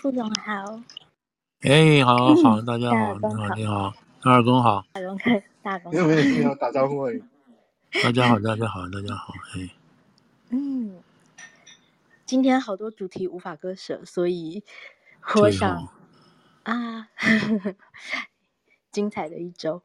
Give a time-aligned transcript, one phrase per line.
[0.00, 0.80] 哎，副总好。
[1.60, 3.92] 哎，好好，大家好，你好，你好，
[4.22, 4.82] 二公好。
[4.92, 5.92] 大公哥，大公。
[5.92, 7.06] 有没有需要打招呼？
[8.02, 9.68] 大家好，大家好，大家好，哎。
[10.48, 11.02] 嗯，
[12.24, 14.64] 今天好多主题无法割舍，所以
[15.36, 15.92] 我想
[16.62, 17.08] 啊
[18.90, 19.82] 精彩的一周，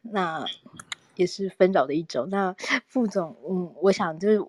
[0.00, 0.46] 那
[1.18, 2.24] 也是纷扰的一周。
[2.26, 2.54] 那
[2.86, 4.40] 副总，嗯，我想就是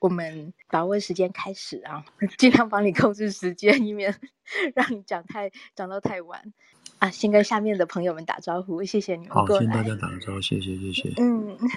[0.00, 2.02] 我们把握时间开始啊，
[2.38, 4.18] 尽量帮你控制时间，以免
[4.74, 6.52] 让你讲太讲到太晚。
[6.98, 9.54] 啊，先跟下面的朋友们打招呼，谢谢你们过来。
[9.54, 11.12] 好，先大家打个招呼，谢谢谢谢。
[11.18, 11.68] 嗯，嗯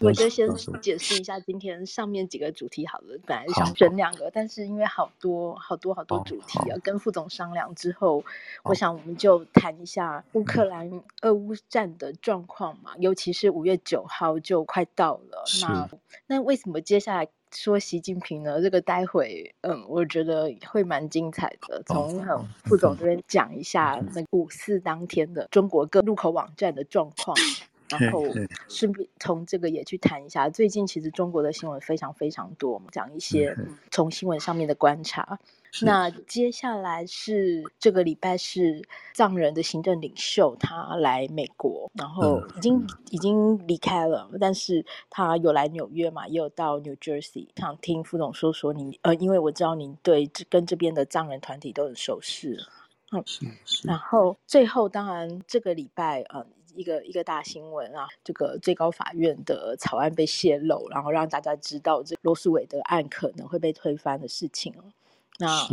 [0.00, 0.48] 我就先
[0.80, 3.18] 解释一下今天上面几个主题好了。
[3.24, 8.24] 本来想选两个，但是因为好多好多好多主题啊，跟副总商量之后，
[8.64, 15.44] 我想我们就谈一下乌克兰俄乌战的状况嘛，尤其是五月九号就快到了。
[15.62, 15.88] 那
[16.26, 17.28] 那为什么接下来？
[17.52, 18.60] 说习近平呢？
[18.60, 21.82] 这个待会，嗯，我觉得会蛮精彩的。
[21.86, 22.24] 从
[22.64, 27.36] 副总这边讲一下那五四当天的中国各入口网站的状况，
[27.88, 28.24] 然后
[28.68, 33.56] 顺便从这个也去谈一下最近其实中国的新闻非常非常多，讲一些
[33.90, 35.38] 从新闻上面的观察。
[35.82, 38.82] 那接下来是这个礼拜是
[39.14, 47.48] 藏人的行政领袖他来美国，然后已经、嗯、已经离开了，但是他有来纽约嘛，也有到 New Jersey。
[47.56, 52.58] 想听副总说说你呃，因为我知道您对这跟这边的藏人团体都很熟识，
[53.12, 53.86] 嗯，是是。
[53.86, 56.44] 然后最后当然这个礼拜呃
[56.74, 64.72] 一个一个大新闻啊，这个最高法院的草案被泄露，然后让大家知道这罗斯韦德案可能会被推翻的事情。
[65.38, 65.66] 那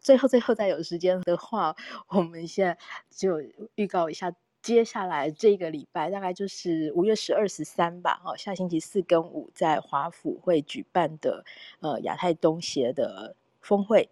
[0.00, 1.74] 最后最后再有时间的话，
[2.08, 2.78] 我们现在
[3.10, 3.40] 就
[3.74, 11.44] 预告一下，接下来这个礼拜大概就是五月十二、十三吧，哦，下星期四跟五在华府会举办的
[11.80, 14.08] 呃亚太东协的峰会。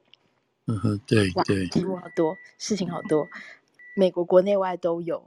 [0.67, 3.29] 嗯哼，对对，题目好多，事情好多，
[3.95, 5.23] 美国国内外都有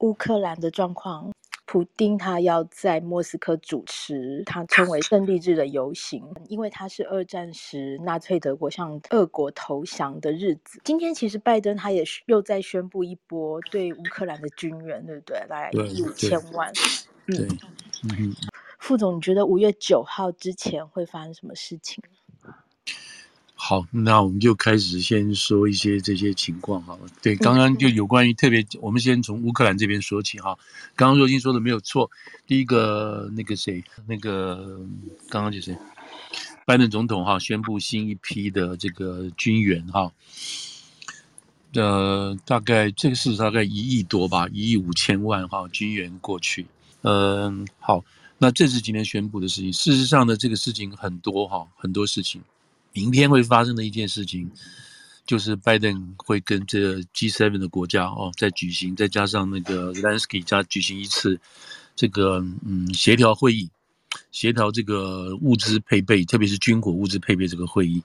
[0.00, 1.32] 乌克兰的状况。
[1.70, 10.80] 普丁他要在莫斯科主持他称为胜利日的游行，因为他是二战时纳粹德国向俄国投降的日子。
[10.82, 15.46] 今天其实拜登他也又在宣布一波对乌克兰的军援，对不对？
[15.48, 16.72] 来一亿五千万。
[17.24, 17.46] 对，
[18.02, 18.34] 嗯，
[18.80, 22.02] 副总，你觉得五月九号之前会发生什么事情？
[23.62, 26.98] 好，那我们就开始先说一些这些情况哈。
[27.20, 30.58] 对，刚刚就有关于特别，我们先从乌克兰这边说起哈。
[30.96, 32.10] 刚刚若金说的没有错，
[32.46, 34.80] 第一个那个谁，那个
[35.28, 35.76] 刚刚就是
[36.64, 40.10] 拜登总统哈宣布新一批的这个军援哈，
[41.74, 46.66] 呃，大概这个是大概一亿多吧，一亿五千万哈军援过去。
[47.02, 48.02] 嗯，好，
[48.38, 49.70] 那这是今天宣布的事情。
[49.70, 52.40] 事实上呢，这个事情很多哈，很多事情。
[52.92, 54.50] 明天会发生的一件事情，
[55.26, 61.38] 就是拜登会跟这 G7 的国家哦，再举行，再加上那个 Zelensky 加举行一次
[61.94, 63.70] 这个嗯协调会议，
[64.32, 68.02] 协调这个物资配备，特别是军火物资配备这个会议。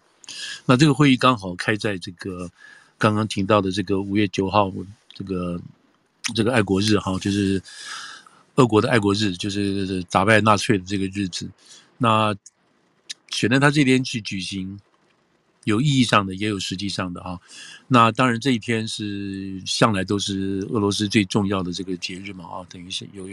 [0.66, 2.50] 那这个会议刚好开在这个
[2.98, 4.72] 刚刚提到的这个五月九号，
[5.14, 5.60] 这个
[6.34, 7.62] 这个爱国日哈，就是
[8.56, 11.50] 俄国的爱国日，就是打败纳粹的这个日子。
[11.98, 12.36] 那
[13.36, 14.80] 选在他这边去举行，
[15.66, 17.38] 有意义上的，也有实际上的哈。
[17.90, 23.28] 那当然这一天是向来都是俄罗斯最重要的这个节日嘛啊，等于是有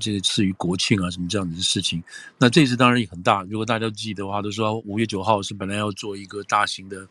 [0.00, 2.02] 这个赐予国庆啊什么这样子的事情。
[2.38, 7.06] 那这次当然也很大，如果大家记得的话，都说五月九号是本来要做一个大型的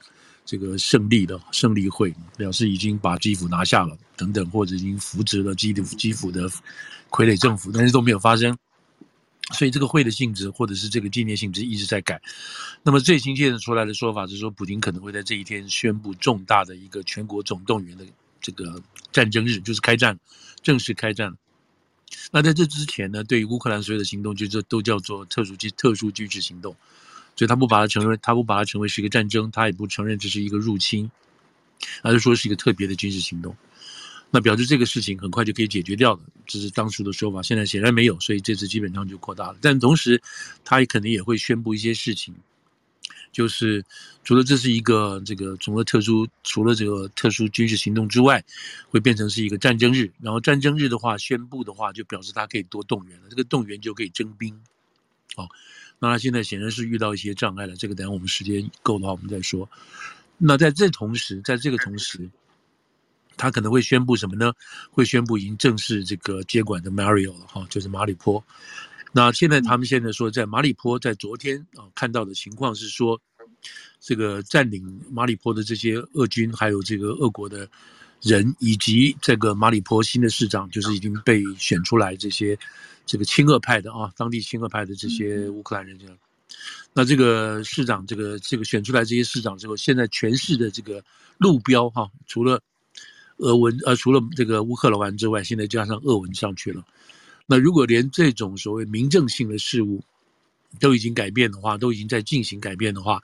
[0.46, 6.50] 这个胜利的胜利会，表示已经把基辅拿下了等等，或者已经扶植了基辅基辅的
[7.10, 8.58] 傀儡政府，但是都没有发生。
[9.54, 12.20] 所以这个会的性质，或者是这个纪念性质一直在改。
[12.84, 18.06] 那么最新现在出来的说法是说，普京可能会在这一天宣布重大的一个全国总动员的
[18.42, 18.82] 这个
[19.12, 20.20] 战争日，就是开战，
[20.64, 21.38] 正式开战。
[22.32, 26.76] 那在这之前呢，对于乌克兰所有的行动，就这都叫做特殊军特殊军事行动。
[27.36, 31.12] 所以他不把它承认，他不把它成为是一个战争，他也不承认这是一个入侵，
[32.02, 33.56] 而是说是一个特别的军事行动。
[34.36, 37.42] 那表示这个事情很快就可以解决掉了，这是当初的说法。
[37.42, 39.58] 现在显然没有，所以这次基本上就扩大了。
[39.62, 40.22] 但同时，
[40.66, 42.36] 他也肯定也会宣布一些事情，
[43.32, 43.82] 就是
[44.26, 48.44] 除了这是一个这个除了特殊除了这个特殊军事行动之外，
[48.90, 50.12] 会变成是一个战争日。
[50.22, 54.54] 然后战争日的话，宣布的话就表示他可以多动员了，这个动员就可以征兵。
[55.34, 55.48] 好，
[55.98, 57.74] 那他现在显然是遇到一些障碍了。
[57.78, 59.70] 这个等我们时间够的话，我们再说。
[60.38, 62.30] 那在这同时，在这个同时。
[63.38, 64.54] 他可能会宣布什么呢？
[64.92, 68.44] 会宣布已经正式这个接管的 Mariupol 了哈，就是马里坡。
[69.12, 73.18] 那现在他们现在说，在马里坡，在昨天啊看到的情况是说，
[74.00, 77.66] 这个占领马里坡的这些俄军，还有这个俄国的
[78.22, 82.58] 人，以及这个马里坡新的市长，就是已经被选出来这些
[83.06, 85.98] 这个亲俄派的啊，当地亲俄派的这些乌克兰人。
[86.94, 91.02] 那这个市长，这个这个选出来这些市长之后，现在全市的这个
[91.38, 92.62] 路标哈，除了
[93.38, 96.84] 俄文呃，除了这个乌克兰文之外，现在加上俄文上去了。
[97.46, 100.04] 那如果连这种所谓民政性的事物
[100.80, 103.22] 都已经改变的话，都已经在进行改变的话，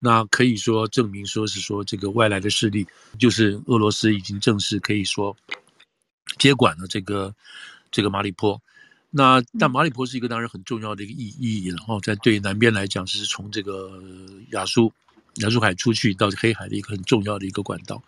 [0.00, 2.86] 那可以说证明说是说这个外来的势力，
[3.18, 5.34] 就是俄罗斯已经正式可以说
[6.38, 7.34] 接管了这个
[7.90, 8.60] 这个马里坡。
[9.16, 14.02] 那但马里坡是一个当然很重要的一个意意义然后，在对南边来讲，是从这个
[14.50, 14.92] 亚速
[15.36, 18.02] 亚速海出去到黑海的一个很重要的一个管道。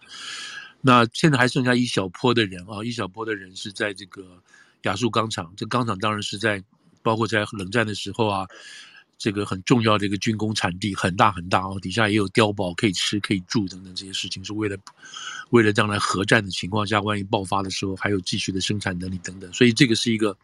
[0.81, 4.41] 那现在还剩下一小波的人啊，一小波的人是在这个
[4.83, 6.63] 亚速钢厂，这钢厂当然是在
[7.03, 8.47] 包括在冷战的时候啊，
[9.19, 14.77] 这个很重要的一个军工产地，很大很大哦，底下也有碉堡可以吃可以住等等这些事情，是为了
[15.51, 20.37] 为了将来核战的情况下，万一爆发的时候还有继续的生产能力等等，所以这个是一个。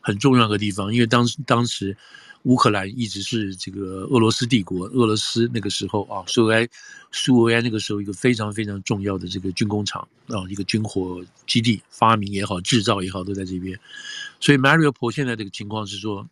[0.00, 1.96] 很重要的地方，因为当时当时
[2.42, 6.68] 乌克兰一直是这个俄罗斯帝国，俄罗斯那个时候啊，苏维埃
[7.10, 13.78] 苏维埃那个时候一个非常非常重要的这个军工厂啊，一个军火基地，发明也好，制造也好，都在这边。
[14.38, 16.24] 所以 Mariupol 现在这个情况是说，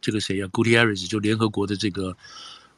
[0.00, 2.16] 这个谁啊，Guterres 就联合国的这个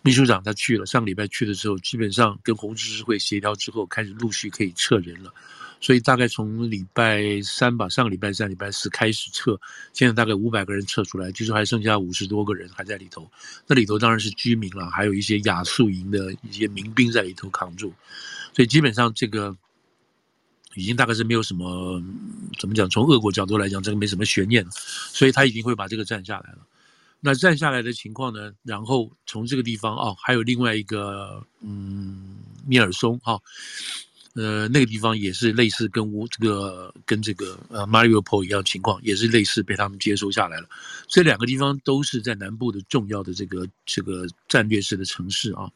[0.02, 5.32] 秘书长他去了，上个礼拜去的时候，基本上跟红十字会协调之后，开始陆续可以撤人了。
[5.84, 9.60] 所以大概从礼拜三吧，上个礼拜三、礼拜四开始撤，
[9.92, 13.30] 现在大概五百个人撤出来，据说还剩下五十多个人还在里头。
[13.66, 17.92] 那里头当然是居民了，还有一些亚速营的一些民兵在里头扛住。
[18.54, 19.54] 所以基本上这个
[20.74, 22.02] 已经大概是没有什么
[22.58, 24.66] 怎么讲，从俄国角度来讲，这个没什么悬念。
[24.72, 26.60] 所以他已经会把这个占下来了。
[27.20, 28.50] 那占下来的情况呢？
[28.62, 33.34] 然后从这个地方哦，还有另外一个嗯，米尔松哈。
[33.34, 33.42] 哦
[34.34, 40.68] 呃，那个地方也是类似跟乌这个跟这个呃 Mariupol 一样情况，也是类似被他们接收下来了。
[41.06, 45.70] 这两个地方都是在南部的重要的这个这个战略式的城市啊。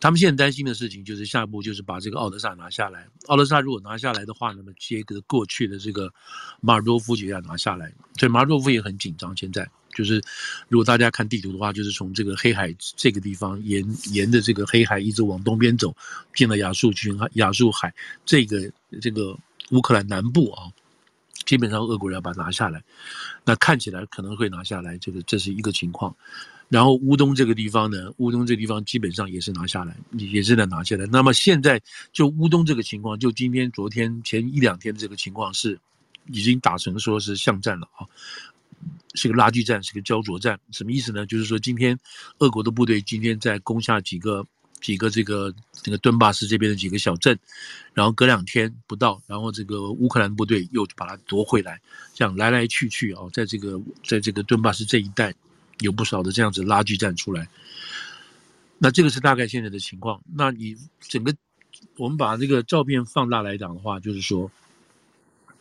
[0.00, 3.06] 他们现在担心的事情就是下一步就是把这个奥德萨拿下来。
[3.26, 6.12] 奥德萨如果拿下来的话，那么接着过去的这个
[6.60, 9.68] 马尔多夫就要拿下来，所以马尔多夫也很紧张现在。
[9.94, 10.22] 就是，
[10.68, 15.94] 如果大家看地图的话，就是从这个黑海这个地方沿沿着这个黑海一直往东边走，
[16.34, 17.92] 进了亚速群亚速海
[18.24, 19.36] 这个这个
[19.70, 20.70] 乌克兰南部啊，
[21.44, 22.82] 基本上俄国人要把它拿下来，
[23.44, 26.14] 那看起来可能会拿下来，这个这是一个情况。
[26.68, 31.04] 然后乌东这个地方呢，乌东这个地方基本上也是拿下来，也是在拿下来。
[31.04, 31.78] 那么现在
[32.14, 35.78] 就乌东这个情况，就今天、昨天、前一两天的这个情况是
[36.28, 38.08] 已经打成说是巷战了啊。
[39.14, 41.26] 是个拉锯战，是个焦灼战，什么意思呢？
[41.26, 41.98] 就是说，今天
[42.38, 44.46] 俄国的部队今天在攻下几个
[44.80, 47.38] 几个这个这个顿巴斯这边的几个小镇，
[47.92, 51.80] 然后隔两天不到，然后这个乌克兰部队又把它夺回来，
[52.14, 55.34] 这样来来去去啊，在这个在这个顿巴斯这一带
[55.80, 57.48] 有不少的这样子拉锯战出来。
[58.78, 60.20] 那这个是大概现在的情况。
[60.34, 61.34] 那你整个
[61.96, 64.50] 我们把这个照片放大来讲的话，就是说。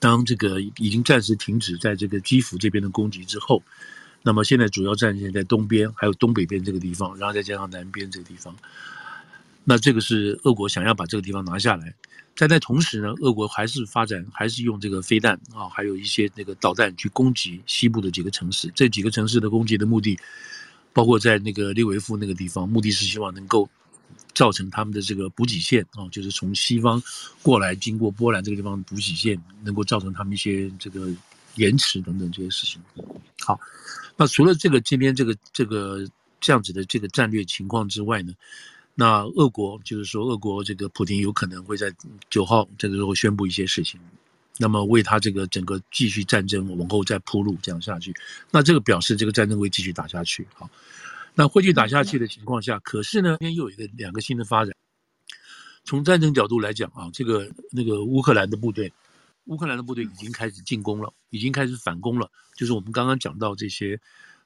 [0.01, 3.61] 当这个已经暂时停止在这个基辅这边的攻击之后，
[4.23, 8.55] 那么现在主要战线在东边，还有东北边这个地方，然后再加上南边这个地方。
[9.63, 11.93] 那这个是俄国想要把这个地方拿下来。
[12.35, 18.71] 在在同时呢，俄国还是发展，还是用这个飞弹啊，还有一些那个导弹去攻击西部的几个城市。
[18.73, 20.17] 这几个城市的攻击的目的，
[20.93, 23.69] 包括在那个利维夫那个地方，目的是希望能够。
[24.33, 27.01] 造成他们的这个补给线啊，就是从西方
[27.41, 31.09] 过来，经过波兰这个地方补给线，能够造成他们一些这个
[31.55, 32.81] 延迟等等这些事情。
[33.41, 33.59] 好，
[34.15, 36.07] 那除了这个这边这个这个
[36.39, 38.33] 这样子的这个战略情况之外呢，
[38.95, 41.93] 那俄国就是说，俄国这个普京有可能会在
[42.29, 43.99] 九号这个时候宣布一些事情，
[44.57, 48.15] 那么为他这个整个继续战争往后再铺路这样下去，
[48.49, 50.47] 那这个表示这个战争会继续打下去。
[50.53, 50.69] 好。
[51.33, 54.75] 那会去打下去的情况下，可是呢，今天又有一个两个新的发展。
[55.83, 58.91] 从战争角度来讲啊，这个那个乌克兰的部队，
[59.45, 62.29] 乌克兰的部队已经开始进攻了，已经开始反攻了。
[62.55, 63.99] 就是我们刚刚讲到这些，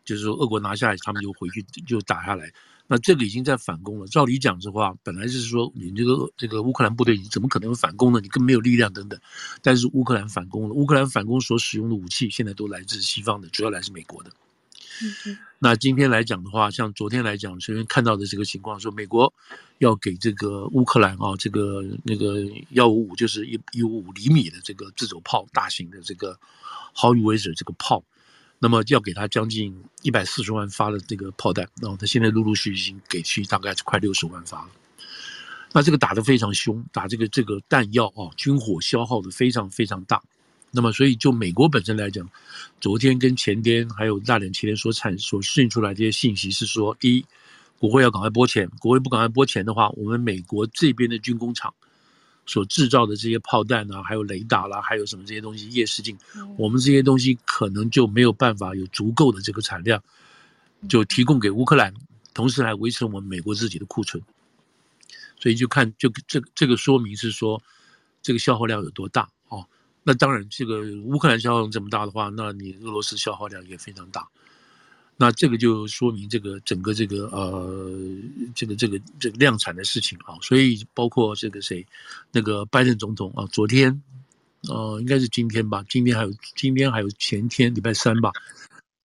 [0.05, 2.49] 就是说俄国拿下来，他们就回去就打下来。
[2.87, 4.05] 那这个已经在反攻了。
[4.07, 8.19] 照理讲的话，本来就是说你这个这个乌克兰部队你怎么可能反攻呢？
[8.21, 9.19] 你更没有力量等等。
[9.61, 14.31] 但是乌克兰反攻了，乌克兰反攻所使用的武器现在都来自西方的，主要来自美国的。
[15.59, 19.33] 那今天来讲的话，像昨天来讲，首先看到的这个情况，说美国
[19.79, 26.37] 要给这个乌克兰啊，这个那个幺五五，就是一一五五厘米的这个自走炮，大型的这个
[26.95, 28.03] Howitzer 这个炮，
[28.59, 34.69] 那么要给他将近一百四十万发的这个炮弹，然后他现在陆陆续续已经给去大概是快六十万发了。
[35.71, 40.21] 那这个打得非常凶，打这个这个弹药啊，军火消耗的非常非常大。
[40.75, 42.29] 那么所以就美国本身来讲，
[42.81, 47.25] 昨天跟前天还有大连前天所产所释出来这些信息是说，第一，
[47.79, 51.73] 国会要赶快拨钱，国会不赶快拨钱的话，我们美国这边的军工厂。
[52.47, 56.15] 所制造的这些炮弹啊，还有雷达啦、啊，还有什么这些东西，夜视镜，
[56.59, 59.99] 我们这些东西可能就没有办法有足够的这个产量，
[60.87, 61.91] 就提供给乌克兰，
[62.35, 64.21] 同时来维持我们美国自己的库存。
[65.39, 67.59] 所以就看就这这个说明是说，
[68.21, 69.65] 这个消耗量有多大哦。
[70.07, 74.27] 那当然，这个乌克兰消耗这么大的话，那你俄罗斯消耗量也非常大。
[75.17, 77.91] 那这个就说明这个整个这个呃，
[78.53, 81.83] 这个这个这个量产的事情啊，所以包括这个谁，
[82.31, 83.99] 那个拜登总统啊，昨天，
[84.69, 88.31] 呃，应该是今天吧，今天还有今天还有前天礼拜三吧，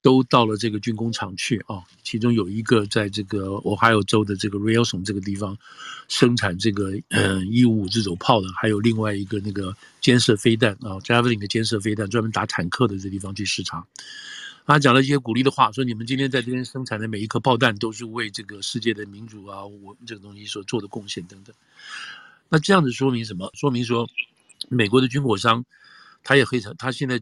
[0.02, 5.56] 都到了这个军工厂去啊，其中有一个在这个俄亥俄州的这个 Rayson 这个地方
[6.08, 13.86] 生产这个嗯一五五自走炮的，还有另外一个那个肩射飞弹啊，Javelin 的肩射飞弹，专门打坦克的这地方去视察。
[14.66, 21.52] 他讲了一些鼓励的话，说你们今天在这边生产的每一颗炮弹都是为这个世界的民主啊，我这个东西所做的贡献等等。
[22.48, 23.50] 那这样子说明什么？
[23.54, 24.08] 说明说，
[24.68, 25.64] 美国的军火商，
[26.22, 27.20] 他也非常，他现在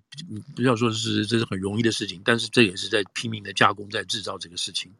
[0.54, 4.92] 不要说是这是很容易的事情，但是这也是在拼命的加工，在制造这个事情。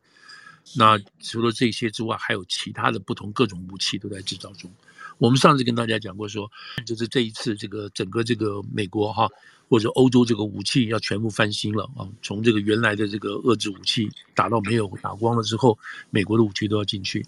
[0.76, 4.70] 那除了这些之外，还有其他的不同各种武器都在制造中。
[5.18, 6.50] 我们上次跟大家讲过说，
[6.86, 9.28] 就是这一次这个整个这个美国哈。
[9.70, 12.08] 或者欧洲这个武器要全部翻新了啊！
[12.22, 15.78] 从这个原来的这个遏制武器打到没有打光了之后，
[16.08, 17.22] 美国的武器都要进去。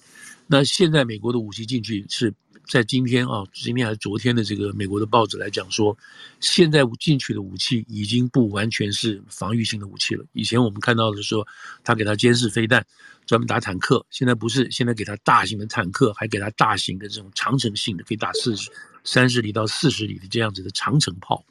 [0.46, 2.32] 那现在美国的武器进去是
[2.66, 5.96] 在今天啊，今天还是昨天的这个美国的报纸来讲说，
[6.38, 10.24] 现在进去的武器已经不完全是防御性的武器了。
[10.32, 11.46] 以前我们看到的说，
[11.82, 12.86] 他给他监视飞弹，
[13.26, 18.70] 专门打坦克，现在不是，现在给他大型的坦克，还给他大型的这种长程性的，可以打四十、
[19.02, 21.44] 三十里到四十里的这样子的长城炮。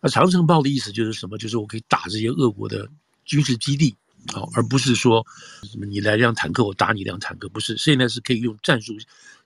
[0.00, 1.38] 那长城炮的意思就是什么？
[1.38, 2.88] 就是我可以打这些俄国的
[3.24, 3.96] 军事基地，
[4.32, 5.26] 好，而不是说
[5.64, 7.76] 什么你来辆坦克，我打你辆坦克，不是。
[7.76, 8.94] 现在是可以用战术、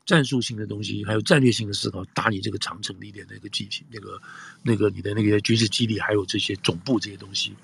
[0.07, 4.21] 战术性的东西，还有战略性的思考，打你这个长城里点的一个机体，那个、
[4.63, 7.55] 那个你的那个军事基地，还有这些总部这些东西。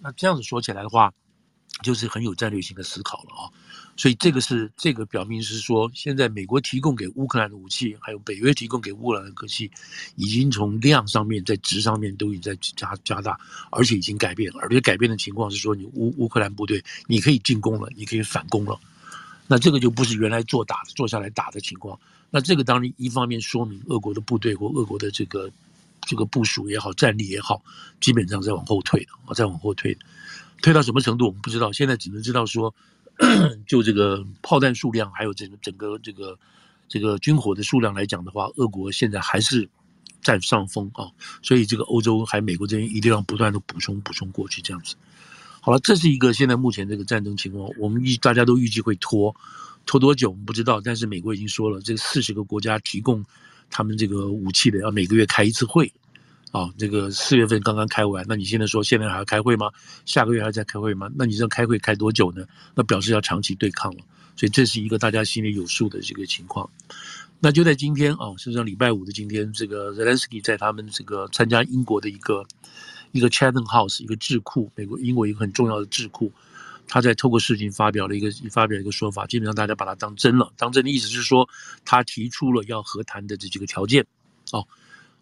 [0.00, 1.12] 那这样子说起来的话，
[1.82, 3.50] 就是很有战略性的思考了啊。
[3.96, 9.70] 所以这个是这个表明是说，现在美国提供给乌克兰的武器，还有北约提供给乌克兰的武器，
[10.16, 13.38] 已经从量上面在质上面都已经在加加大，
[13.70, 14.60] 而且已经改变了。
[14.60, 18.80] 而且改变的情况是说，你乌乌克兰部队你可以进攻了，你可以反攻了。
[19.50, 21.98] 那这个就不是原来坐打坐下来打的情况。
[22.30, 25.50] 那这个当然一方面说明俄国的部队或俄国的这个
[26.02, 27.60] 这个部署也好，战力也好，
[28.00, 29.98] 基本上在往后退了啊，在往后退，
[30.62, 31.72] 退到什么程度我们不知道。
[31.72, 32.72] 现在只能知道说。
[33.66, 36.38] 就这个炮弹数量，还有整个整个这个
[36.88, 39.68] 这个军火的数量来讲的话，俄国现在还是
[40.22, 41.04] 占上风啊，
[41.42, 44.94] 所以这个欧洲还美国这边一定要不断的补充补充过去这样子。
[45.60, 49.34] 好了，这是一个现在目前这个战争情况，我们预大家都预计会拖
[49.86, 53.24] 拖多久我们不知道，但是美国已经说了，这四十个国家提供
[53.70, 55.92] 他们这个武器的要每个月开一次会。
[56.52, 59.70] 啊、这个四月份刚刚开完，那你现在说现在还要开会吗？
[60.04, 61.08] 下个月还要再开会吗？
[61.14, 62.44] 那你这开会开多久呢？
[62.74, 63.98] 那表示要长期对抗了，
[64.34, 66.68] 所以这是一个大家心里有数的这个情况。
[67.38, 72.44] 那就在今天啊，实际上礼拜五的今天，这个 Zelensky 在他们这个参加英国的一个
[73.12, 76.32] 一个 Chatham House 一个智库，美国英国一个很重要的智库，
[76.86, 81.48] 他在透过视频发表了一个发表一个说法，基本上大家把它当真了，当真的意思是说
[81.84, 84.06] 他提出了要和谈的这几个条件，
[84.52, 84.66] 哦。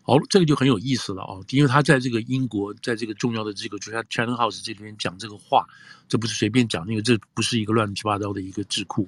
[0.02, 5.66] 好，这个就很有意思了啊，因为他在这个英国，在这个重要的这个就像 Chatham House 这里面讲这个话，
[6.08, 9.06] 这不是随便讲，因为这不是一个乱七八糟的一个智库。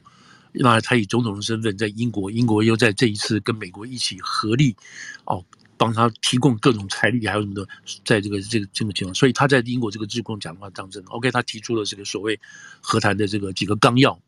[0.53, 4.77] 那他以总统的身份在英国，英国又在这一次跟美国一起合力，
[5.25, 5.43] 哦，
[5.81, 7.67] 帮他提供各种财力，还有什么的，
[8.05, 11.03] 在这个这个这个情况，所以他在英国这个智库讲话当中。
[11.07, 12.39] OK，他提出了这个所谓
[12.83, 14.21] 和谈的这个几个纲要，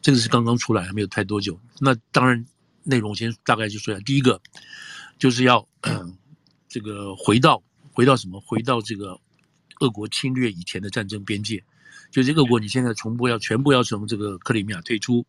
[0.00, 1.58] 这个是刚刚出来，还没有太多久。
[1.80, 2.46] 那当然
[2.84, 4.40] 内容先大概就说一下，第一个。
[5.16, 5.66] 就是要
[6.68, 8.40] 这个回到回到什么？
[8.40, 9.18] 回到这个
[9.80, 11.62] 俄国侵略以前的战争边界。
[12.10, 15.24] 就是俄国你现在全部要全部要从这个克里米亚退出，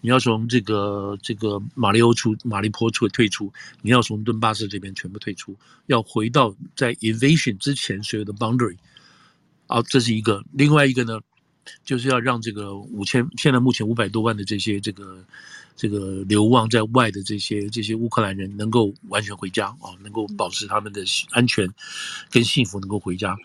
[0.00, 3.52] 你要从这个这个马里欧出马里坡出退出，
[3.82, 8.76] 你要从顿巴斯这边全部退出，要回到在 invasion 之前所有的 boundary。
[9.66, 10.42] 啊，这是一个。
[10.52, 11.20] 另外一个呢，
[11.84, 15.24] 就是要让这个五千现在目前五百多万的这些这个。
[15.80, 21.72] 这个流亡在外的这些这些乌克兰人能够完全回家啊，能够保持他们的安全
[22.32, 23.36] 跟幸福，能够回家。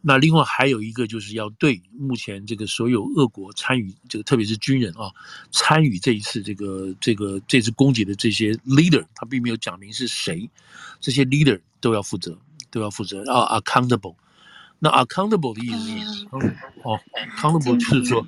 [0.00, 5.10] 那另外还有一个就是要对目前这个所有俄国参与这个，特别是军人啊，
[5.50, 10.48] 参与这一次这个这个这次攻击的这些 leader，他并没有讲明是谁，
[11.00, 12.38] 这些 leader 都要负责，
[12.70, 14.14] 都要负责啊，accountable。
[14.78, 16.26] 那 accountable 的意思是，
[16.84, 16.98] 哦
[17.36, 18.24] ，accountable 就是说，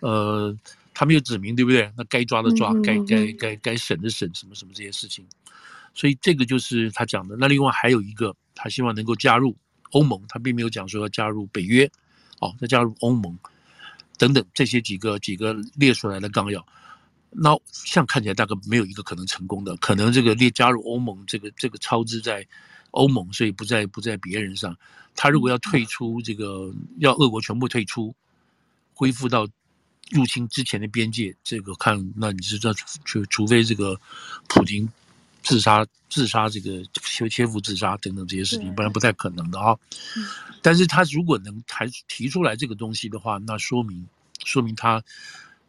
[0.00, 0.54] 呃，
[0.92, 1.88] 他没有指明，对不对？
[1.96, 5.24] 那该抓的抓，该该该该审的审，什么什么这些事情。
[5.94, 7.36] 所以这个就是他讲的。
[7.38, 9.56] 那另外还有一个，他希望能够加入。
[9.92, 11.90] 欧盟，他并没有讲说要加入北约，
[12.40, 13.38] 哦，再加入欧盟
[14.18, 16.66] 等等这些几个几个列出来的纲要，
[17.30, 22.46] 那像看起来大概没有一个可能成功的，可能这个列加入欧盟这个这个超支在
[22.92, 24.76] 欧盟，所以不在不在别人上。
[25.14, 28.14] 他如果要退出这个，要俄国全部退出，
[28.94, 29.46] 恢复到
[30.10, 32.72] 入侵之前的边界，这个看那你是道，
[33.04, 34.00] 除除非这个
[34.48, 34.88] 普京。
[35.42, 39.76] 自杀，自杀，这个切切腹自杀等等这些事情，不然不太可能的啊。
[40.62, 44.06] 但是他如果能还提出来这个东西的话，那说明
[44.44, 45.02] 说明他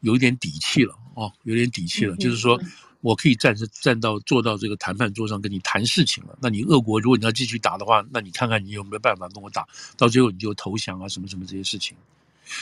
[0.02, 2.62] 有一点底气了哦，有点底气了，就是说
[3.02, 6.38] 我可以站着站到坐到这个谈判桌上跟你谈事情了。
[6.42, 11.98] 那你俄国如果你要继续打的话，那你看看你有没有办法跟我打，到最后你就投降啊什么什么这些事情。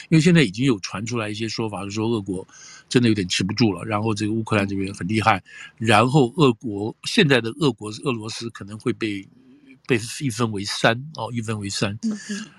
[0.09, 2.47] 因为现在已经有传出来一些说法，是说俄国
[2.87, 5.41] 真的有点吃不住了，然后这个乌克兰这边很厉害，
[5.77, 9.27] 然后俄国现在的俄国俄罗斯可能会被
[9.87, 11.97] 被一分为三哦，一分为三，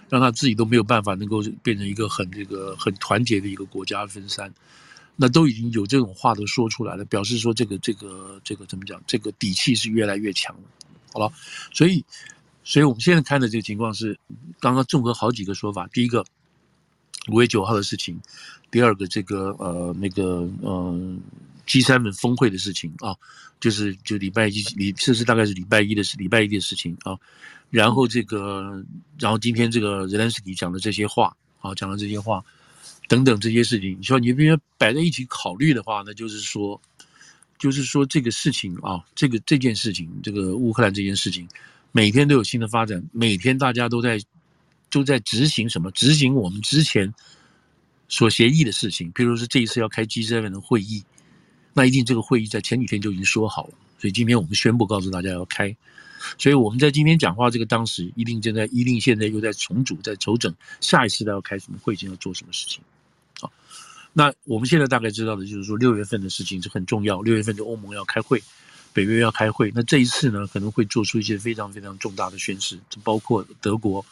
[0.09, 4.52] 让他自己都没有办法能够变成一个很这个很团结的一个国家分三，
[5.17, 10.62] 那都已经有这种话都说出来了，表示说这个这个这个怎么讲，这个底气是越来越强了，
[11.12, 11.33] 好了，
[11.73, 12.05] 所以
[12.64, 14.19] 所以我们现在看的这个情况是，
[14.61, 16.25] 刚刚综合好几个说法，第一个。
[17.31, 18.21] 五月九号的事情，
[18.69, 21.17] 第二个这个呃那个呃
[21.69, 23.14] G7 峰会的事情啊，
[23.61, 27.17] 就是就礼拜一礼这是大概是礼拜一的事，礼拜一的事情啊，
[27.71, 28.85] 然后这个
[29.21, 32.45] 然后今天这个 Zelensky 讲的这些话啊，讲的这些话
[33.06, 36.80] 等等这些事情，你说你必须摆在一起考虑的话，那就是说
[37.56, 41.47] 就是说这个事情啊，这个这件事情，这个乌克兰这件事情，
[41.93, 44.21] 每天都有新的发展，每天大家都在。
[44.93, 45.91] 就在执行什么？
[45.93, 47.13] 执行我们之前
[48.09, 49.11] 所协议的事情。
[49.15, 51.02] 譬如说，这一次要开 G7 的会议，
[51.73, 53.73] 那一定这个会议在前几天就已经说好了。
[53.99, 55.75] 所以今天我们宣布告诉大家要开。
[56.37, 62.83] 所以我们在今天讲话这个当时，一定正在，一定现在又在重组，在筹整下一次要开什么会议，要做什么事情。
[63.41, 63.50] 好，
[64.13, 67.23] 那我们现在大概知道的就是说，六月份的事情是很重要。
[67.23, 68.43] 六月份就欧盟要开会，
[68.93, 69.73] 北约要开会。
[69.75, 74.05] 那这一次呢，可能会做出一些非常非常重大的宣示，这包括德国。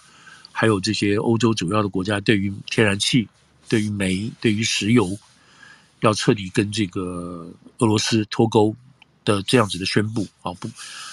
[0.61, 3.27] 还有这些欧洲主要的国家，对于天然气、
[3.67, 5.19] 对于煤、对于石油，
[6.01, 8.77] 要彻底跟这个俄罗斯脱钩
[9.25, 10.71] 的这样子的宣布啊，不，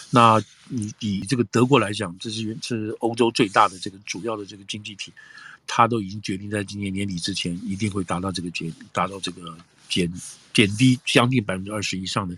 [0.09, 0.37] 那
[0.69, 5.13] 以以这个德国来讲，这是是欧洲最大的这个主要的这个经济体，
[5.65, 9.57] 他都已经决定在今年年底之前一定会达到这个减，达到这个
[9.87, 10.11] 减
[10.53, 12.35] 减低将近百分之二十以上的。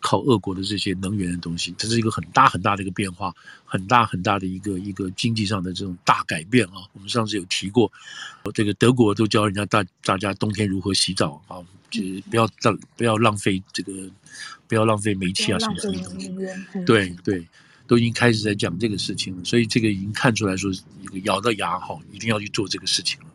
[0.00, 3.34] 靠俄国的这些能源的东西，这是一个很大很大的一个变化，
[3.64, 6.86] 很大很大的一个一个经济上的这种大改变啊！
[6.92, 7.90] 我们上次有提过，
[8.54, 11.58] 这个德国都教人家大大家冬天如何洗澡啊，
[11.90, 13.92] 就是不要浪不要浪费这个，
[14.68, 16.30] 不要浪费煤气啊什么什么东西。
[16.86, 17.46] 对对，
[17.86, 20.70] 都已经开始在讲这个事情了，所以这个已经看出来说，
[21.24, 23.26] 咬到牙哈，一定要去做这个事情了。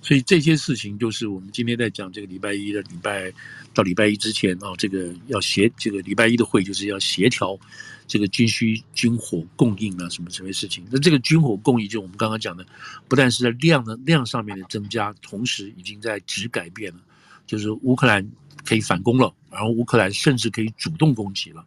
[0.00, 3.32] 所以这些事情就是我们今天在讲这个礼拜一的礼拜
[3.72, 7.58] 到礼拜一之前啊，这个要协这个礼拜一的会就是要协调
[8.06, 10.84] 这个军需军火供应啊什么这些事情。
[10.90, 12.66] 那这个军火供应就我们刚刚讲的，
[13.08, 17.00] 不但是在量的量上面的增加，同时已经在质改变了，
[17.46, 18.28] 就是乌克兰
[18.64, 21.64] 可以反攻了，然后乌克兰甚至可以主动攻击了。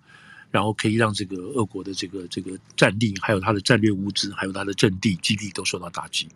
[0.51, 6.27] 然后可以让这个俄国的这个这个战力，还有它的战略物资，还有它的阵地基地都受到打击，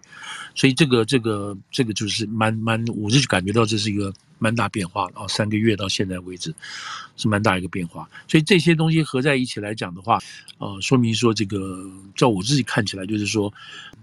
[0.53, 5.27] 所以这个这个这个就是蛮蛮，我是感觉到这是一个蛮大变化啊！
[5.27, 6.53] 三个月到现在为止
[7.15, 10.19] 是蛮大一个变化，所以这些东西合在一起来讲的话，
[10.57, 13.53] 呃，说明说这个，照我自己看起来，就是说，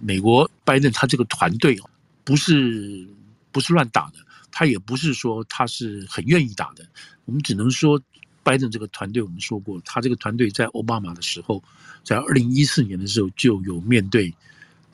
[0.01, 1.79] 美国拜登他这个团队
[2.25, 3.07] 不是
[3.53, 4.15] 不是乱打的，
[4.51, 6.87] 他也不是说他是很愿意打的，
[7.27, 8.01] 我们只能说。
[8.47, 11.61] 拜登这个团队，我们说过，他这个团队在奥巴马的时候，
[12.05, 14.33] 在二零一四年的时候就有面对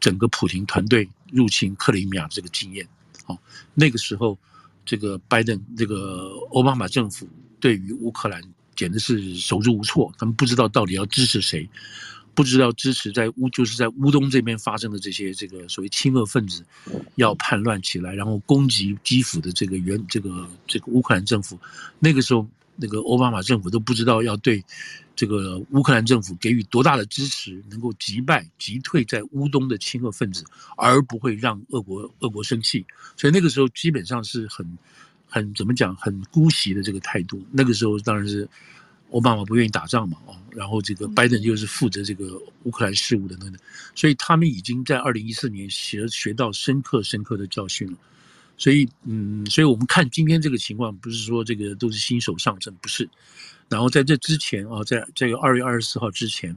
[0.01, 2.89] 整个普廷团队入侵克里米亚这个经验。
[3.27, 3.37] 好，
[3.75, 4.39] 那个时候，
[4.87, 7.29] 这个拜登这个奥巴马政府
[7.61, 8.41] 对于乌克兰
[8.75, 11.69] 简直是手足无措，他们不知道到底要支持谁，
[12.35, 16.65] 不知道支持在乌就是在乌东这边发生的这些这个所谓亲俄分子
[17.17, 21.59] 要叛乱起来，然后攻击基辅的这个原这个这个乌克兰政府，
[21.99, 22.49] 那个时候。
[22.83, 24.63] 那个奥巴马政府都不知道要对
[25.15, 30.45] 这个乌克兰政府给予多大的支持，能够击败击退在乌东的亲俄分子，
[30.77, 32.85] 而不会让俄国俄国生气。
[33.17, 34.67] 所以那个时候基本上是很
[35.29, 37.41] 很怎么讲，很姑息的这个态度。
[37.53, 38.49] 那个时候当然是
[39.13, 43.61] 奥巴马不愿意打仗嘛，哦，然后这个拜登又是负责这个乌克兰事务的等等，
[43.95, 47.97] 所以他们已经在二零一四年学学到深刻深刻的教训了。
[48.57, 53.09] 所以，嗯，所以我们看今天这个情况，不是说这个都是新手上阵，不是。
[53.69, 56.55] 然后在这之前啊，在这个二月二十四号之前，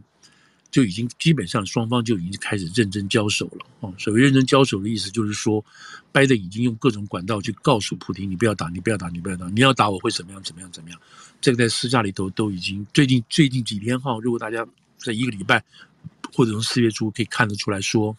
[0.69, 3.65] 就已经基本上双方就已经开始认真交手了。
[3.87, 5.63] 啊，所谓认真交手的意思就是说，
[6.11, 10.99] 拜登已经用各种管道去告诉普京，你不要打，你不要打，你不要打，你要打我会怎么样，怎么样，怎么样。
[11.41, 15.63] 这个在私下里头都已经最近最近几天哈，如果大家在一个礼拜
[16.33, 18.15] 或者从四月初可以看得出来说。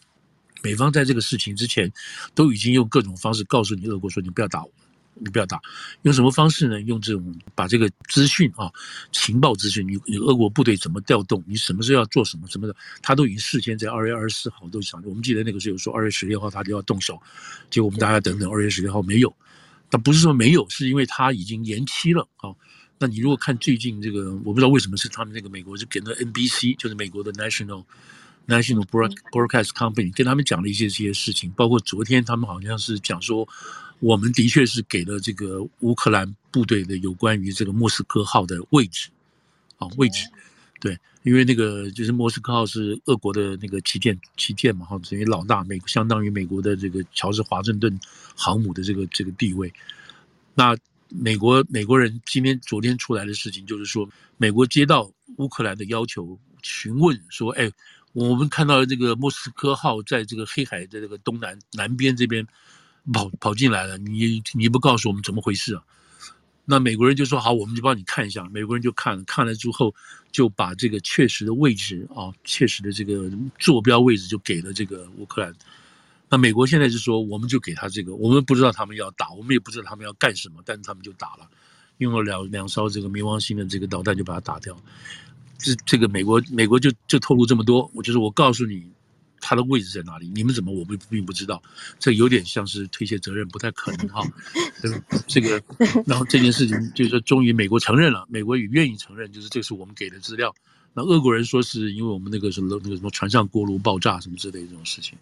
[0.61, 1.91] 美方在这个事情之前，
[2.33, 4.71] 都已经用各种方式告诉你俄国说，你不要打我，
[5.15, 5.59] 你不要打。
[6.03, 6.81] 用什么方式呢？
[6.81, 8.71] 用这种把这个资讯啊，
[9.11, 15.01] 情报资讯，你你俄国部队怎么调动，你什么时候要做什么什么的，他都已经事先在二月二十四号都想。
[15.05, 17.21] 我们记得那个时候说二月十六号他就要动手，
[17.69, 19.35] 结果我们大家等等二月十六号没有。
[19.89, 22.51] 但不是说没有，是因为他已经延期了啊。
[22.99, 27.85] 那你如果看最近这个，我不知道为什么是他们那个美国是给了 NBC，就是美国的 National。
[28.47, 33.47] National Broadcast Company 跟他们讲了一些这些事情，包括昨天他们好像是讲说，
[33.99, 39.09] 我们的确是给了这个乌克兰部队的有关于这个莫斯科号的位置，
[39.77, 40.29] 啊位置，
[40.79, 47.99] 对，因为那个就是莫斯科号是俄国的那个旗舰旗舰嘛，哈，等于老大，美相当于美国的这个乔治华盛顿
[48.33, 49.71] 航母的这个这个地位。
[50.55, 50.73] 那
[51.09, 57.69] 美国美国人今天昨天出来的事情就是说，美国接到乌克兰的要求，询问说，哎。
[58.25, 62.43] 我们看到这个莫斯科号在这个黑海的这个东南南边这边
[63.13, 65.83] 跑跑进来了，你你不告诉我们怎么回事啊？
[66.65, 68.43] 那美国人就说好，我们就帮你看一下。
[68.49, 69.93] 美国人就看了，看了之后
[70.31, 75.53] 就把这个确实的位置啊，确实的这个坐标位置就给了这个乌克兰。
[76.27, 81.47] 那美国现在就说，我们就给他这个，我们不知道他们要打，我们也不知道他们要干什么，但是他们就打了，
[81.99, 84.75] 用了两两艘这个冥王星的这个导弹就把它打掉。
[85.57, 88.83] 这这个美国美国就就透露这么多，我就是我告诉你，
[89.41, 91.61] 他的位置在哪里，你们怎么我们并不知道，
[91.99, 94.21] 这有点像是推卸责任，不太可能哈。
[95.27, 95.61] 这个，
[96.05, 100.53] 然后这件事情就是说，终于美国承认了，美国也愿意承认，就是这是我们给的资料。
[100.93, 105.17] 那俄国人说是因为我们那个什么那个什么船上锅炉爆炸什么之类的这种事情。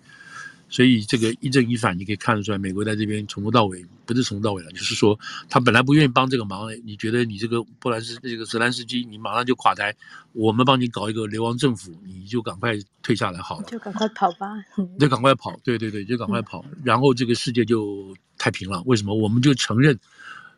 [0.67, 6.67] 所以这个一正一反，你可以看得出来，美国在这边从头到尾不是从头到尾了，就是说他本来不愿意帮这个忙。
[6.84, 9.95] 你觉得你这个波兰斯这个泽连斯基，你马上就垮台，
[10.34, 12.73] 我们帮你搞一个流亡政府，你就赶快
[13.04, 14.47] 退下来好了，就赶快跑吧，
[14.99, 18.82] 就赶快跑，对对对，就赶快跑，然后这个世界就太平了。
[18.86, 19.15] 为什么？
[19.15, 19.97] 我们就承认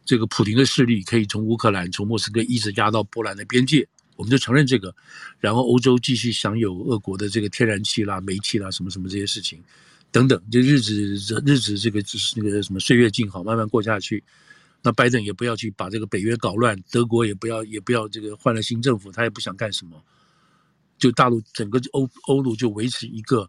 [0.05, 4.95] 这个普丁的势力可以从乌克兰、从莫斯科一直压到波兰的边界，我们就承认这个，
[5.39, 9.61] 然后欧洲继续享有俄国的这个天然气啦、煤气啦什么什么这些事情。
[10.17, 10.95] 等等，就日子
[11.45, 14.23] 日子这个就是那个什么岁月静好，慢慢过下去。
[14.81, 20.03] 那拜登也不要去把这个北约搞乱，德国也不要也不要这个换了新政府，他也不想干什么。
[20.97, 23.47] 就大陆整个欧欧陆就维持一个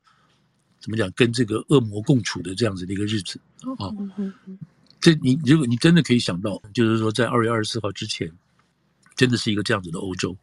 [0.78, 3.40] 怎么讲，跟这个恶魔共处的这样子的一个日子
[3.78, 3.88] 啊。
[5.00, 8.30] 这你如果你真的可以想到，就是说在二月二十四号之前，
[9.16, 10.36] 真的是一个这样子的欧洲。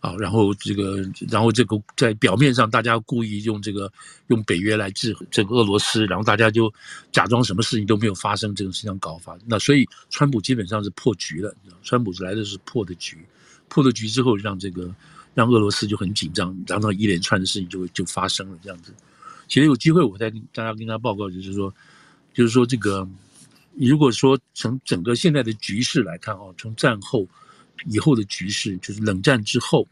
[0.00, 3.92] 啊，然后这个，然后这个在表面上，大家故意用这个
[4.28, 6.72] 用北约来制衡这个俄罗斯，然后大家就
[7.10, 9.36] 假装什么事情都没有发生，这种事情搞法。
[9.44, 11.52] 那所以，川普基本上是破局了。
[11.82, 13.18] 川普来的是破的局，
[13.68, 14.94] 破了局之后，让这个
[15.34, 18.94] 让俄罗斯就很紧张，然后一连串的事情就就发生了这样子。
[19.48, 21.74] 其实有机会，我再跟大家跟他报告，就是说，
[22.32, 23.04] 就是说这个，
[23.74, 27.26] 如果说从整个现在的局势来看啊，从战后。
[27.86, 29.86] 以后的局势就是冷战之后，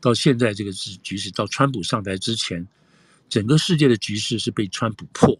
[0.00, 2.66] 到现在这个是局势，到川普上台之前，
[3.28, 5.38] 整个世界的局势是被川普破，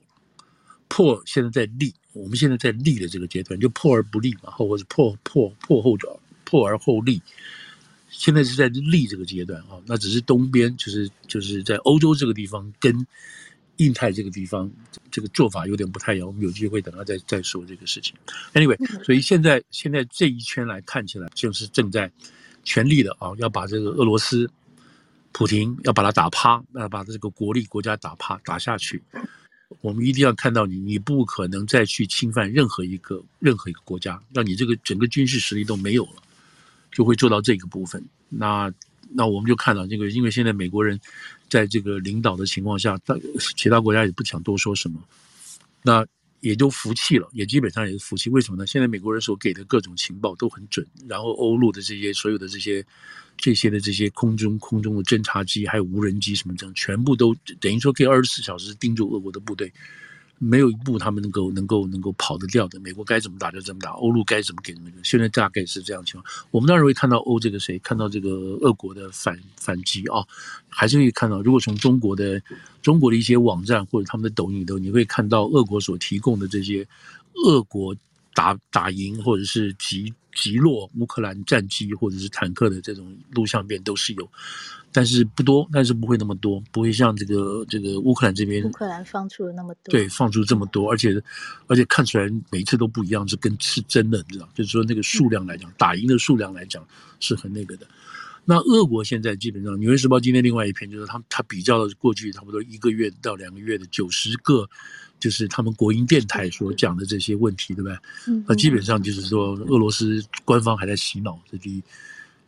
[0.88, 7.20] 破现在在立，我们现在在立的这个阶段，就破而不立嘛，或者是破破破后者，破而后立，
[8.10, 13.06] 现在是在立这个阶段啊，那只是东边就是就是在欧洲这个地方跟。
[13.80, 14.70] 印太这个地方，
[15.10, 16.26] 这个做法有点不太一样。
[16.26, 18.14] 我们有机会等下再再说这个事情。
[18.52, 22.10] Anyway，所以现在现在这一圈来看起来，就是正在
[22.62, 24.50] 全力的啊，要把这个俄罗斯
[25.32, 29.02] 普丁要把他打趴，要把这个国力国家打趴打下去。
[29.80, 36.22] 我们一定要看到你，你不可能再去侵犯任何一个任何一个国家，让你这个整个军事实力都没有了，
[36.92, 38.04] 就会做到这个部分。
[38.28, 38.72] 那。
[39.12, 41.00] 那我们就看到这个，因为现在美国人
[41.50, 43.14] 在这个领导的情况下，他
[43.56, 44.98] 其他国家也不想多说什么。
[45.82, 46.06] 那
[46.40, 48.30] 也就服气了，也基本上也是服气。
[48.30, 48.66] 为什么呢？
[48.66, 52.82] 现在美国人所给的各种情报都很准，然后欧陆的这些所有的这些
[53.36, 59.70] 这些的这些空中空中的侦察机，还有无人机什么这样，全部都等于说可以二十四小时盯住俄国的部队。
[60.42, 62.80] 没有一步他们能够能够能够跑得掉的。
[62.80, 64.90] 美国该怎么打就怎么打，欧陆该怎么给怎么。
[65.04, 66.32] 现在大概是这样情况。
[66.50, 68.30] 我们当然会看到欧这个谁，看到这个
[68.62, 70.24] 俄国的反反击啊，
[70.70, 71.42] 还是会看到。
[71.42, 72.40] 如果从中国的
[72.80, 76.88] 中国的一些网站或者他们的抖音里头，你会看到俄国所提供的这些
[77.44, 77.94] 俄国
[78.32, 84.28] 打打赢或者是击击落乌克兰战机或者是坦克的这种录像片都是有。
[84.92, 91.14] 但是不多，但是不会那么多，不会像这个这个乌克兰这边，乌克兰放出了那么多，对，放出这么多，而且
[91.68, 96.84] 而且看出来每一次都不一样，是跟是真的，你知道，就是说那个数量来讲，打赢的数量来讲
[97.20, 97.86] 是很那个的。
[98.44, 104.68] 那俄国现在基本上，《纽约时报》今天另外一篇就是他他比较了过去差不多一个月到两个月的九十个，
[105.20, 107.98] 就是他们国营电台所讲的这些问题，对不对？
[108.48, 111.82] 那基本上就是说，俄罗斯官方还在洗脑，这第一，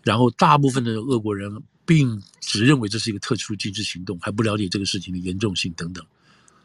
[0.03, 1.63] 然后大部分的俄国人。
[1.85, 6.03] 并只认为这是一个特殊军事行动，还不了解这个事情的严重性等等。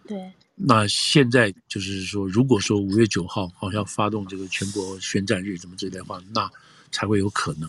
[0.08, 6.48] 对，那现在就是说，如果说五月九号好像发动这个全国宣战日，什么之类的话，那
[6.92, 7.68] 才会有可能。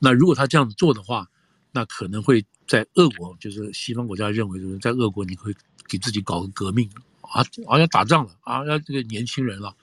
[0.00, 1.30] 那如果他这样子做的话，
[1.70, 5.54] 那可能会在俄国，就是西方国家认为，就是在俄国你会
[5.86, 6.90] 给自己搞个革命
[7.34, 9.74] 啊，啊要打仗了啊，要这个年轻人了，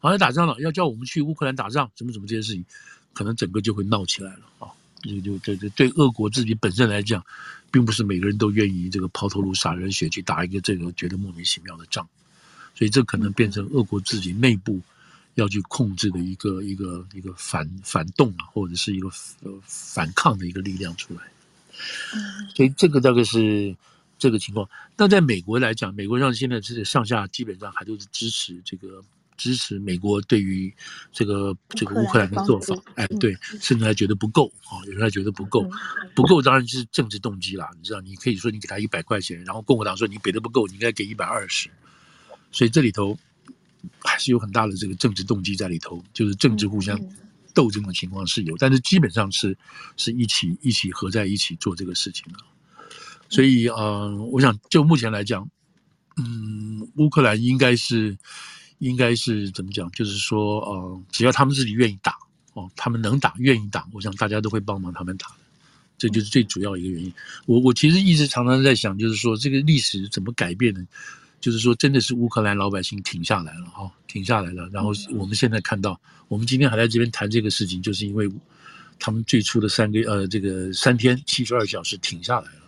[0.00, 2.62] 啊要打仗了，要叫我们去乌克兰打仗，怎么怎么这些事情，
[3.14, 4.68] 可能整个就会闹起来了啊。
[5.02, 7.24] 就就对对对，俄国自己本身来讲，
[7.70, 12.06] 并不是每个人都愿意这个抛头颅洒热血去打一个这个觉得莫名其妙的仗，
[12.74, 14.80] 所以这可能变成俄国自己内部
[15.36, 19.08] 要去控制的一个一个一个反反动啊，或者是一个
[19.44, 21.20] 呃反抗的一个力量出来。
[22.56, 23.74] 所以这个大概是
[24.18, 24.68] 这个情况。
[24.96, 29.02] 那在美国来讲，美国上现在是上下基本上还都是支持这个。
[29.40, 30.74] 支持美国对于
[31.12, 35.64] 这个这个乌克兰的做法，哎，对，甚至还觉得不够啊，有人还觉得不够，
[36.12, 37.70] 不够当然是政治动机啦。
[37.76, 41.70] 你知道，你可以说你给他一百块钱，然后共和党说你给的不够，你应该给一百二十，
[42.50, 43.16] 所以这里头
[44.00, 47.00] 还是有很大的这个政治动机在里头，就是政治互相
[47.54, 49.56] 斗争的情况是有，但是基本上是
[49.96, 52.40] 是一起一起合在一起做这个事情的。
[53.28, 55.48] 所以，呃，我想就目前来讲，
[56.16, 58.16] 嗯，乌克兰应该是。
[58.80, 59.90] 应该是怎么讲？
[59.90, 62.14] 就是说，呃，只要他们自己愿意打，
[62.52, 65.34] 哦，他们能打，愿意打，我想大家都会帮忙他们打的，
[65.98, 67.12] 这就是最主要一个原因。
[67.46, 70.86] 我我其实一直常常在想，就是说这个历史怎么改变呢？
[71.40, 74.68] 就是说，真的是乌克兰老百姓挺下来了，哈、哦，挺下来了。
[74.72, 78.30] 然后我们现在看到，我们今天还在这边谈这个事情，就是因为
[79.00, 82.60] 他们最初的三个呃，这个三天七十二小时挺下来了。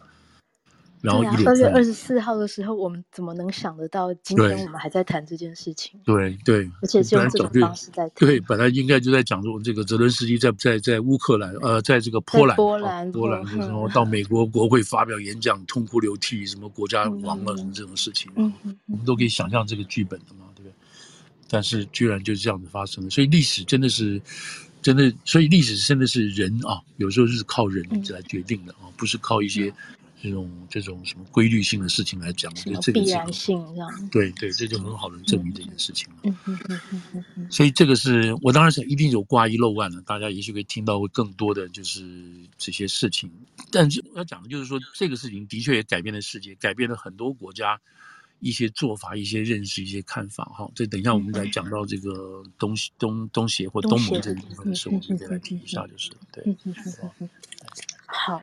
[1.01, 5.99] 然后二月二十四号的时候，我们怎么能想得到今天我们还在谈这件事情？
[6.05, 8.13] 对对，而且是用这种方式在谈。
[8.17, 20.73] 对，本来应该就在讲说这个泽伦斯基在在在乌克兰，呃，在这个波兰，波兰，波兰，的时候到美国国会发表演讲，痛哭流涕，什么国家亡了什么这种事情，嗯嗯，我们都可以想象这个剧本的嘛，对不对？
[21.49, 24.21] 但是居然就是这样子发生了，所以历史真的是
[24.83, 29.73] 真的，所以历史真的是人啊，有时候是靠人来决定的啊，不是靠一些。
[30.23, 34.09] 这种这种什么规律性的事情来讲，我觉得这个必然性这样。
[34.11, 36.17] 对对，这就很好的证明这件事情了。
[36.25, 37.51] 嗯嗯嗯嗯嗯嗯。
[37.51, 43.31] 所以这个是我当然想一定有挂一漏万了，大家也许可以听到会更多的就是这些事情。
[43.71, 47.81] 但是我要讲的就是说，这个事情的确也改变了世界，改变了很多国家
[48.41, 50.45] 一些做法、一些认识、一些看法。
[50.45, 56.11] 哈，这等一下我们再讲到这个东西、东东协或东盟这一部分的时候，我们再来提一下就是。
[56.31, 56.45] 对。
[58.07, 58.39] 好。